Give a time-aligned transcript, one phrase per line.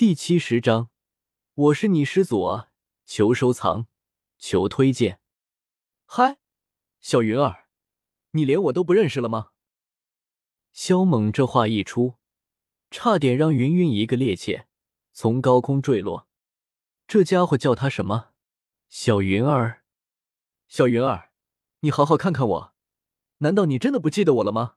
[0.00, 0.88] 第七十章，
[1.52, 2.70] 我是你师祖啊！
[3.04, 3.86] 求收藏，
[4.38, 5.20] 求推荐。
[6.06, 6.38] 嗨，
[7.02, 7.66] 小云儿，
[8.30, 9.50] 你连我都不认识了吗？
[10.72, 12.14] 萧猛这话一出，
[12.90, 14.64] 差点让云云一个趔趄，
[15.12, 16.26] 从高空坠落。
[17.06, 18.30] 这家伙叫他什么？
[18.88, 19.82] 小云儿？
[20.66, 21.32] 小云儿，
[21.80, 22.74] 你好好看看我，
[23.40, 24.76] 难道你真的不记得我了吗？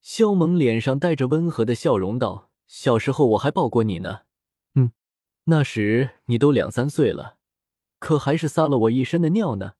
[0.00, 4.20] 萧猛脸上带着温和的笑容道：“小时候我还抱过你呢，
[4.74, 4.92] 嗯，
[5.44, 7.38] 那时你都两三岁了，
[7.98, 9.74] 可还是撒了我一身的尿呢，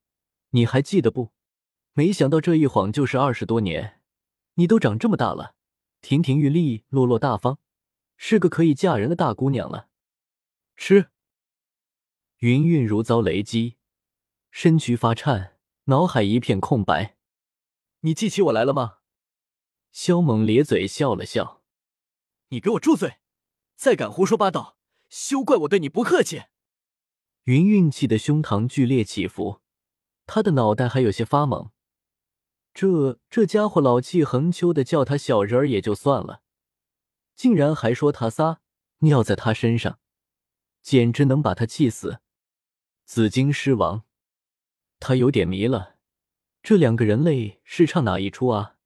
[0.50, 1.32] 你还记得不？
[1.92, 4.00] 没想到这一晃就是二十多年，
[4.54, 5.54] 你都长这么大了，
[6.00, 7.58] 亭亭玉立，落落大方，
[8.16, 9.88] 是个可以嫁人的大姑娘了。”
[10.74, 11.10] 吃。
[12.38, 13.76] 云韵如遭雷击，
[14.50, 17.16] 身躯发颤，脑海一片空白。
[18.00, 18.98] 你记起我来了吗？
[19.90, 21.57] 肖猛咧嘴笑了笑
[22.48, 23.18] ：“你给我住嘴！
[23.76, 24.76] 再敢胡说八道，
[25.08, 26.44] 休怪我对你不客气。”
[27.44, 29.60] 云韵气的胸膛剧烈起伏，
[30.26, 31.70] 他的脑袋还有些发懵。
[32.74, 36.42] 这这家伙老气横秋的叫他小人儿也就算了，
[37.34, 38.60] 竟然还说他撒
[38.98, 39.98] 尿在他身上，
[40.82, 42.20] 简直能把他气死。
[43.04, 44.04] 紫金狮王，
[45.00, 45.96] 他有点迷了，
[46.62, 48.76] 这两个人类是唱哪一出啊？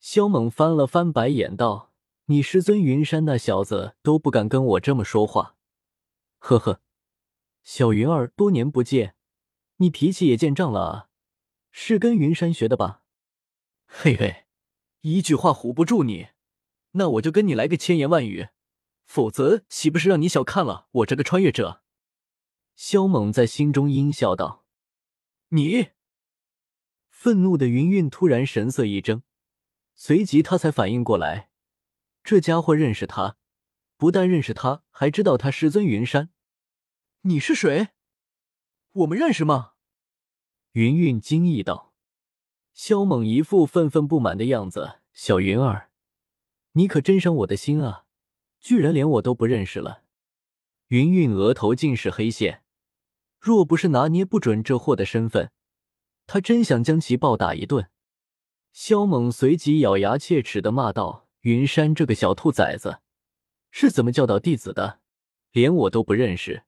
[0.00, 1.92] 萧猛翻了翻白眼道
[2.26, 5.56] ：“你师尊云山那小子都不敢跟我这么说话。”
[6.38, 6.80] 呵呵，
[7.62, 9.16] 小云儿，多年不见，
[9.76, 11.08] 你脾气也见长了啊，
[11.70, 13.02] 是跟云山学的吧？
[13.86, 14.46] 嘿嘿，
[15.02, 16.28] 一句话唬不住你，
[16.92, 18.48] 那我就跟你来个千言万语，
[19.04, 21.82] 否则岂不是让你小看了我这个穿越者？
[22.74, 24.64] 萧猛在心中阴笑道
[25.50, 25.90] ：“你！”
[27.08, 29.22] 愤怒的云韵突然神色一怔，
[29.94, 31.50] 随即他才反应过来，
[32.26, 33.36] 这家伙认识他，
[33.96, 36.30] 不但认识他，还知道他师尊云山。
[37.20, 37.90] 你是谁？
[38.90, 39.74] 我们认识吗？
[40.72, 41.94] 云韵惊异道。
[42.74, 45.90] 萧猛一副愤愤不满的样子：“小云儿，
[46.72, 48.06] 你可真伤我的心啊！
[48.58, 50.02] 居然连我都不认识了。”
[50.88, 52.64] 云韵额头尽是黑线。
[53.38, 55.52] 若不是拿捏不准这货的身份，
[56.26, 57.88] 他真想将其暴打一顿。
[58.72, 63.00] 萧猛随即咬牙切齿的骂道：“云山这个小兔崽子，
[63.70, 65.00] 是怎么教导弟子的？
[65.52, 66.64] 连我都不认识，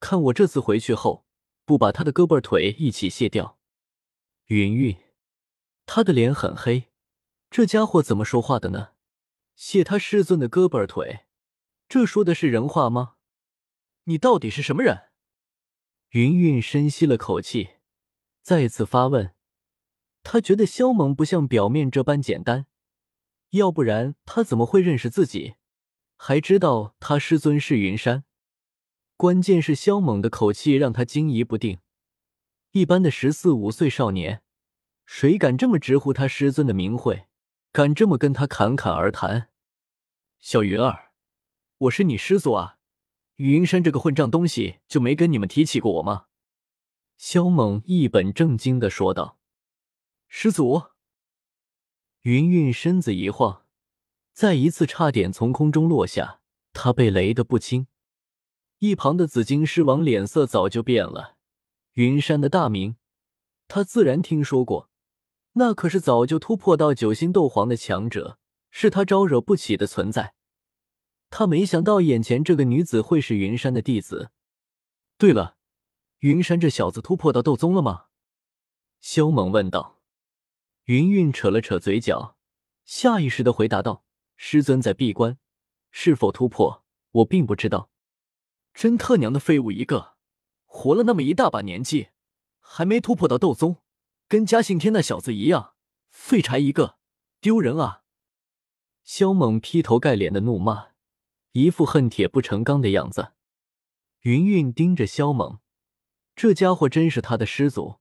[0.00, 1.26] 看我这次回去后，
[1.64, 3.58] 不把他的胳膊腿一起卸掉！”
[4.46, 4.96] 云韵，
[5.84, 6.90] 他的脸很黑，
[7.50, 8.92] 这家伙怎么说话的呢？
[9.54, 11.26] 卸他师尊的胳膊腿，
[11.88, 13.14] 这说的是人话吗？
[14.04, 15.10] 你到底是什么人？
[16.10, 17.76] 云韵深吸了口气，
[18.42, 19.34] 再次发问。
[20.22, 22.66] 他觉得萧猛不像表面这般简单，
[23.56, 25.56] 要不然他怎么会认识自己，
[26.16, 28.24] 还知道他师尊是云山？
[29.16, 31.80] 关键是萧猛的口气让他惊疑不定。
[32.72, 34.42] 一般的十四五岁少年，
[35.04, 37.26] 谁敢这么直呼他师尊的名讳？
[37.72, 39.50] 敢这么跟他侃侃而谈？
[40.38, 41.12] 小云儿，
[41.78, 42.78] 我是你师祖啊！
[43.36, 46.26] 云山这个混账东西，就没跟你们提起过我吗？
[47.16, 49.38] 萧猛一本正经的说道。
[50.28, 50.82] 师祖，
[52.26, 53.62] 云韵身子一晃，
[54.32, 56.40] 再一次差点从空中落下，
[56.72, 57.86] 他被雷得不轻。
[58.80, 61.36] 一旁的紫金狮王脸色早就变了。
[61.92, 62.96] 云山的大名，
[63.68, 64.90] 他自然听说过，
[65.52, 68.40] 那可是早就突破到九星斗皇的强者，
[68.72, 70.34] 是他招惹不起的存在。
[71.30, 74.32] 他没想到眼前这个女子会是云山的弟子。
[75.16, 75.54] 对了，
[76.18, 78.06] 云山这小子突破到斗宗了吗？
[78.98, 79.95] 萧猛问道。
[80.86, 82.36] 云韵扯了扯嘴角，
[82.84, 84.04] 下意识的回答道
[84.36, 85.36] ：“师尊在闭关，
[85.90, 87.90] 是否突破，我并不知道。”
[88.72, 90.14] 真他娘的废物一个，
[90.64, 92.10] 活了那么一大把年纪，
[92.60, 93.82] 还没突破到斗宗，
[94.28, 95.74] 跟嘉信天那小子一样，
[96.08, 96.98] 废柴一个，
[97.40, 98.04] 丢人啊！
[99.02, 100.90] 萧猛劈头盖脸的怒骂。
[101.50, 103.32] 一副恨铁不成钢的样子，
[104.20, 105.58] 云韵盯着萧猛，
[106.36, 107.98] 这家伙真是他的师祖，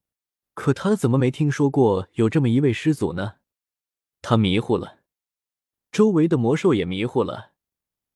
[0.56, 3.36] 可他怎么没听说过有这么一位师祖呢？
[4.22, 5.02] 他迷糊了，
[5.92, 7.52] 周围的魔兽也迷糊了。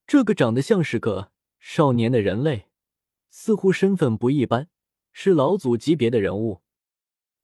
[0.07, 2.69] 这个长得像是个少年的人类，
[3.30, 4.69] 似乎身份不一般，
[5.12, 6.62] 是老祖级别的人物。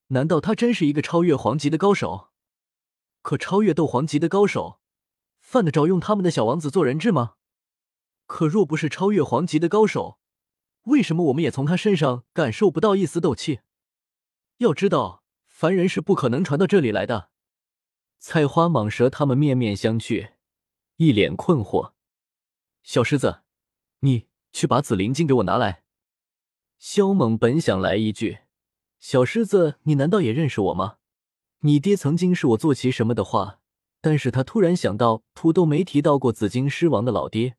[0.08, 2.30] 难道他真是一个超越皇级的高手？
[3.22, 4.80] 可超越斗皇级的高手，
[5.40, 7.34] 犯得着用他们的小王子做人质吗？
[8.26, 10.20] 可若不是超越皇级的高手，
[10.84, 13.60] 为什么我们也从他身上感受不到一丝斗气？
[14.58, 17.30] 要知道，凡人是不可能传到这里来的。
[18.20, 20.34] 菜花蟒蛇他们面面相觑，
[20.98, 21.94] 一脸困惑。
[22.84, 23.42] 小狮子，
[24.00, 25.84] 你去把紫灵晶给我拿来。
[26.78, 28.40] 萧猛本想来一句
[29.00, 30.98] ：“小狮子，你难道也认识我吗？
[31.60, 33.60] 你爹曾经是我坐骑什么的话。”
[34.02, 37.58] 但是他突然想到，土豆没提到过紫金狮王的老爹，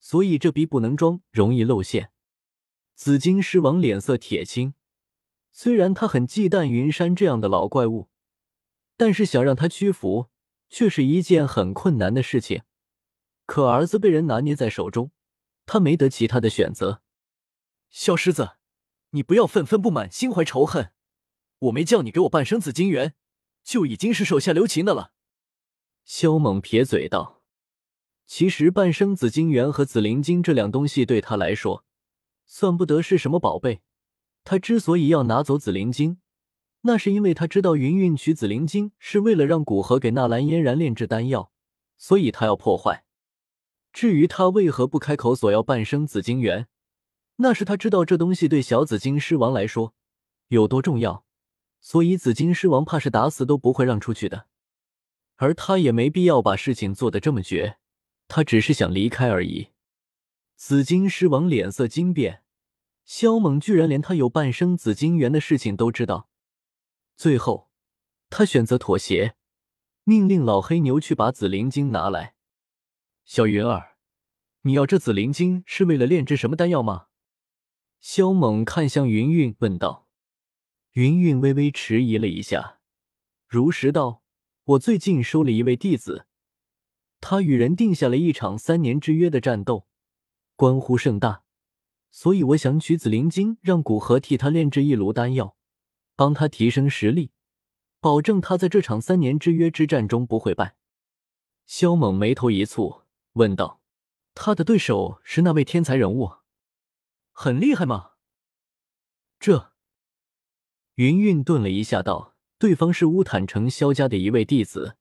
[0.00, 2.12] 所以这逼不能装，容易露馅。
[2.94, 4.72] 紫金狮王脸色铁青，
[5.52, 8.08] 虽然他很忌惮云山这样的老怪物，
[8.96, 10.30] 但是想让他屈服，
[10.68, 12.62] 却是一件很困难的事情。
[13.44, 15.12] 可儿子被人拿捏在手中，
[15.66, 17.02] 他没得其他的选择。
[17.90, 18.52] 小狮子，
[19.10, 20.92] 你不要愤愤不满，心怀仇恨。
[21.58, 23.14] 我没叫你给我半生紫金元，
[23.62, 25.12] 就已经是手下留情的了。
[26.04, 27.42] 萧猛撇嘴道
[28.26, 31.84] ：“其实半生紫金元和紫灵晶这两东西对他来说，
[32.46, 33.82] 算不得是什么宝贝。
[34.44, 36.18] 他之所以要拿走紫灵晶，
[36.82, 41.52] 那是因为他知道云云取紫灵晶是为了让古河给纳兰嫣然炼制丹药，
[41.96, 43.04] 所以他要破坏。
[43.92, 46.66] 至于他为何不开口索要半生紫晶元，
[47.36, 49.94] 那是他知道这东西对小紫晶狮王来说
[50.48, 51.24] 有多重要，
[51.80, 54.46] 所以紫金狮王怕是打死都不会让出去的。”
[55.36, 57.78] 而他也没必要把事情做得这么绝，
[58.28, 59.70] 他只是想离开而已。
[60.54, 62.42] 紫金狮王脸色惊变，
[63.04, 66.28] 萧猛居然连他有半生紫金元的事情都知道。
[67.16, 67.70] 最后，
[68.30, 69.36] 他选择妥协，
[70.04, 72.34] 命令老黑牛去把紫灵晶拿来。
[73.24, 73.96] 小云儿，
[74.62, 77.06] 你要这紫灵晶是为了炼制什么丹药吗？
[78.00, 80.08] 萧猛看向云云问道。
[80.92, 82.80] 云云微微迟疑了一下，
[83.46, 84.22] 如实道。
[84.64, 86.26] 我最近收了一位弟子，
[87.20, 89.88] 他与人定下了一场三年之约的战斗，
[90.54, 91.41] 关乎盛大，
[92.12, 95.56] 所以我想取紫灵晶，让古河替他炼制一炉丹药，
[96.14, 97.32] 帮他提升实力，
[98.00, 100.76] 保证他在这场三年之约之战中不会败。
[101.64, 103.80] 萧猛眉头一蹙，问道
[104.34, 106.32] ：“他的对手是那位天才人物，
[107.32, 108.10] 很厉害吗？”
[109.40, 109.72] 这，
[110.96, 112.36] 云云顿了一下，道。
[112.58, 114.96] 对方是乌坦城萧家的一位弟子，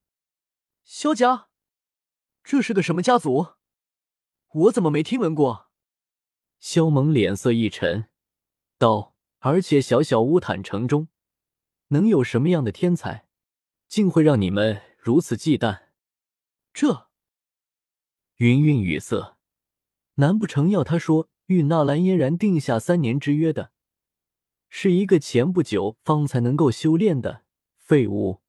[0.84, 1.50] 萧家，
[2.44, 3.50] 这是个什么家族？
[4.52, 5.71] 我怎么没听闻过？
[6.62, 8.06] 萧猛脸色一沉，
[8.78, 11.08] 道：“而且小小乌坦城中，
[11.88, 13.26] 能有什么样的天才，
[13.88, 15.86] 竟会让你们如此忌惮？”
[16.72, 17.10] 这
[18.38, 19.38] 云韵语塞，
[20.16, 23.72] 难不成要他说与纳兰嫣然定下三年之约的，
[24.70, 27.42] 是一个前不久方才能够修炼的？
[27.76, 28.42] 废物！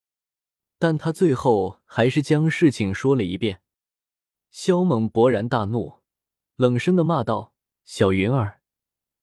[0.79, 3.63] 但他最后还是将事情说了一遍。
[4.51, 6.01] 萧猛勃然大怒，
[6.57, 7.52] 冷声的骂道
[7.85, 8.61] ：“小云儿，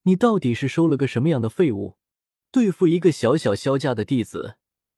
[0.03, 1.97] 你到底是收了个什么样的废物？
[2.51, 4.57] 对付一个小小萧家的弟子，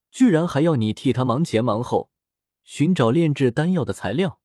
[0.09, 2.09] 居然还要你替他忙前忙后，
[2.63, 4.39] 寻找炼制丹药的材料？”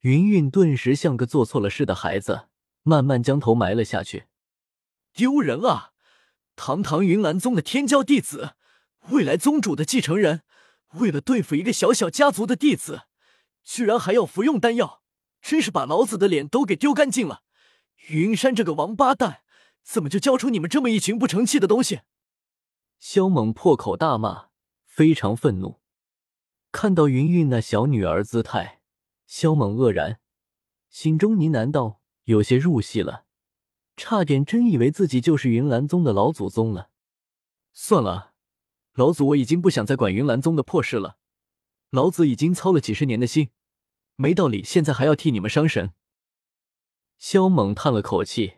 [0.00, 2.48] 云云顿时像个做错了事的孩子，
[2.82, 4.24] 慢慢将头埋了下去。
[5.12, 5.92] 丢人啊！
[6.56, 8.54] 堂堂云岚宗的天骄弟子！
[9.08, 10.42] 未来宗主的继承人，
[10.94, 13.02] 为了对付一个小小家族的弟子，
[13.64, 15.02] 居然还要服用丹药，
[15.40, 17.42] 真是把老子的脸都给丢干净了！
[18.10, 19.42] 云山这个王八蛋，
[19.82, 22.00] 怎么就教出你们这么一群不成器的东西？
[22.98, 24.48] 萧猛破口大骂，
[24.84, 25.80] 非常愤怒。
[26.72, 28.80] 看到云云那小女儿姿态，
[29.26, 30.20] 萧猛愕然，
[30.88, 33.24] 心中呢喃道：“有些入戏了，
[33.96, 36.90] 差点真以为自己就是云岚宗的老祖宗了。”
[37.72, 38.32] 算了。
[38.94, 41.16] 老祖，我已经不想再管云岚宗的破事了。
[41.90, 43.50] 老子已经操了几十年的心，
[44.16, 45.92] 没道理现在还要替你们伤神。
[47.20, 48.54] 萧猛叹了口气，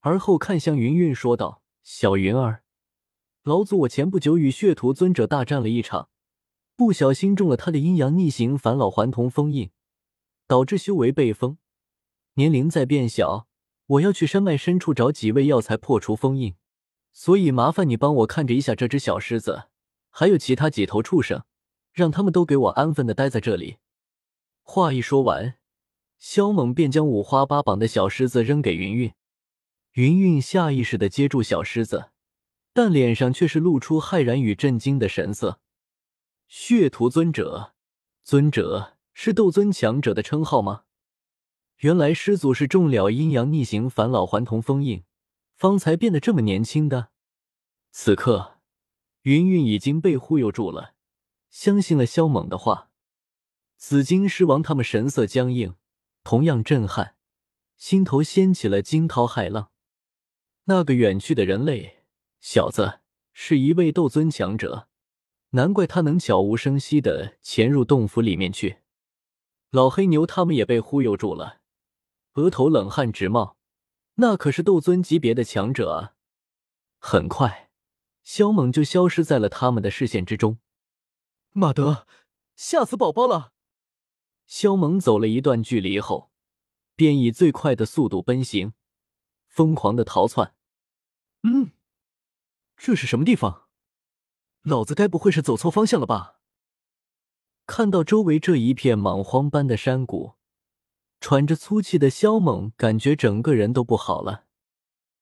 [0.00, 2.64] 而后看向云云说道：“小云儿，
[3.44, 6.08] 老祖我前不久与血屠尊者大战了一场，
[6.74, 9.70] 不小心中了他的阴阳逆行返老还童封印，
[10.48, 11.58] 导致修为被封，
[12.34, 13.46] 年龄在变小。
[13.86, 16.56] 我要去山脉深处找几味药材破除封印。”
[17.16, 19.68] 所以麻烦你帮我看着一下这只小狮子，
[20.10, 21.44] 还有其他几头畜生，
[21.92, 23.76] 让他们都给我安分的待在这里。
[24.64, 25.54] 话一说完，
[26.26, 29.12] 萧猛便将五花八绑的小狮子扔给云云。
[29.92, 32.12] 云云下意识的接住小狮子，
[32.72, 35.60] 但脸上却是露出骇然与震惊的神色。
[36.48, 37.74] 血屠尊者，
[38.22, 40.84] 尊者是斗尊强者的称号吗？
[41.80, 45.04] 原来师祖是中了阴阳逆行返老还童封印。
[45.52, 47.10] 方才变得这么年轻的，
[47.92, 48.60] 此刻
[49.22, 50.94] 云云已经被忽悠住了，
[51.50, 52.90] 相信了萧猛的话。
[53.76, 55.74] 紫金狮王他们神色僵硬，
[56.24, 57.16] 同样震撼，
[57.76, 59.70] 心头掀起了惊涛骇浪。
[60.64, 62.02] 那个远去的人类
[62.40, 63.00] 小子
[63.34, 64.88] 是一位斗尊强者，
[65.50, 68.78] 难怪他能悄无声息的潜入洞府里面去。
[69.70, 71.60] 老黑牛他们也被忽悠住了，
[72.34, 73.56] 额头冷汗直冒，
[74.14, 76.14] 那可是斗尊级别的强者啊！
[76.98, 77.70] 很快，
[78.22, 80.58] 萧猛就消失在了他们的视线之中。
[81.50, 82.06] 马德，
[82.56, 83.53] 吓死宝宝了！
[84.46, 86.30] 萧猛走了一段距离后，
[86.94, 88.72] 便以最快的速度奔行，
[89.48, 90.54] 疯狂的逃窜。
[91.42, 91.72] 嗯，
[92.76, 93.68] 这是什么地方？
[94.62, 96.40] 老子该不会是走错方向了吧？
[97.66, 100.34] 看到周围这一片莽荒般的山谷，
[101.20, 104.44] 喘着粗气的萧猛感觉整个人都不好了。